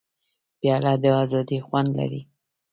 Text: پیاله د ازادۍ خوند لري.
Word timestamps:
پیاله 0.59 0.93
د 1.03 1.05
ازادۍ 1.23 1.59
خوند 1.65 1.89
لري. 1.99 2.21